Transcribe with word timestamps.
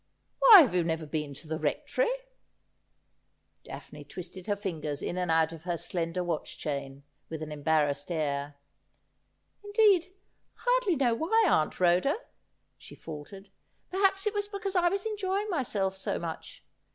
'Why 0.39 0.61
have 0.61 0.73
you 0.73 0.83
never 0.83 1.05
been 1.05 1.35
to 1.35 1.47
the 1.47 1.59
Rectory?' 1.59 2.09
Daphne 3.65 4.03
twisted 4.03 4.45
tier 4.45 4.55
fingers 4.55 5.03
in 5.03 5.15
and 5.15 5.29
out 5.29 5.51
of 5.51 5.61
her 5.65 5.77
slender 5.77 6.23
watch 6.23 6.57
chain 6.57 7.03
with 7.29 7.43
an 7.43 7.51
embarrassed 7.51 8.11
air.' 8.11 8.55
Indeed, 9.63 10.07
I 10.57 10.65
hardly 10.65 10.95
know 10.95 11.13
why, 11.13 11.45
Aunt 11.47 11.79
Rhoda,' 11.79 12.17
she 12.79 12.95
faltered;' 12.95 13.51
per 13.91 13.99
haps 13.99 14.25
it 14.25 14.33
was 14.33 14.47
because 14.47 14.75
I 14.75 14.89
was 14.89 15.05
enjoying 15.05 15.51
myself 15.51 15.95
so 15.95 16.17
much. 16.17 16.63